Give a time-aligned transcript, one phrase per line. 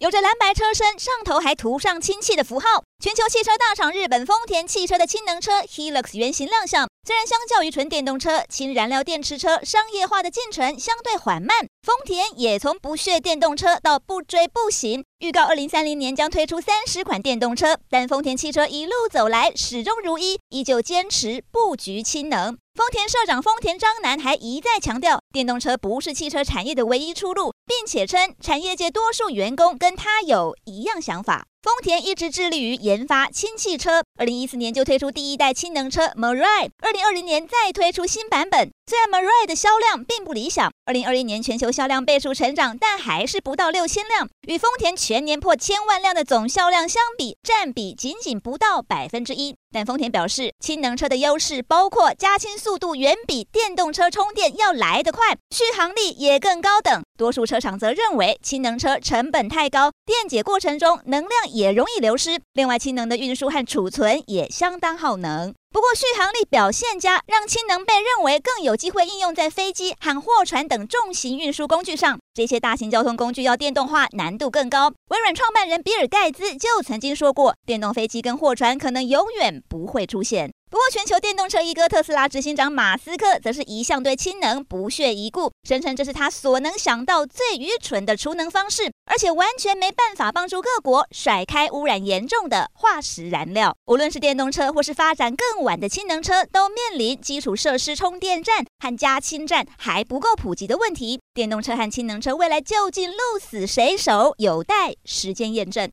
[0.00, 2.82] 有着蓝白车身，上头还涂上氢气的符号。
[3.02, 6.88] 全球汽车大厂日本丰田汽车的氢能车 Hilux 原型亮相。
[7.06, 17.76] 虽然相较于纯电动车，氢燃料电池车商业化的进程相对缓慢，丰田也从不屑电动车到不追不行，预告二零三零年将推出三十款电动车。
[17.90, 22.56] 但丰田汽车一路走来始终如一，依旧坚持布局氢能。
[22.74, 31.46] 丰田社长丰田章男还一再强调，电动车不是汽车产业的唯一出路，并且称产业界多数员工跟他有一样想法。
[31.62, 38.70] 丰田一直致力于研发氢汽车，二零一四年就推出第一代氢能车 Mirai，二零二零年再推出新版本。
[38.86, 49.54] 虽然 Mirai 的销量并不理想，二零二一年全球销量倍数成长，但还是不到六千辆，与丰田全年破千万辆的总销量相比，占比仅仅不到百分之一。
[49.72, 57.02] 但丰田表示，氢能车的优势包括加氢速度远比电动车充电要来得快，续航力也更高等。
[57.20, 62.40] 多数车厂则认为氢能车成本太高，电解过程中能量也容易流失。
[62.54, 65.52] 另外，氢能的运输和储存也相当耗能。
[65.70, 72.18] 不过，续航力表现佳，让氢能被认为更有机会应用在飞机和货船等重型运输工具上。
[72.32, 74.90] 这些大型交通工具要电动化难度更高。
[75.10, 80.50] 微软创办人比尔盖茨就曾经说过，电动飞机跟货船可能永远不会出现。
[80.70, 93.74] 不过，全球电动车一哥特斯拉执行长马斯克则是一向对氢能不屑一顾，声称这是他所能想到最愚蠢的储能方式，而且完全没办法帮助各国甩开污染严重的化石燃料。
[93.86, 101.18] 无论是电动车或是发展更晚的氢能车，都面临基础设施充电站和加氢站还不够普及的问题。
[101.34, 105.88] 电动车和氢能车未来究竟鹿死谁手，有待时间验证。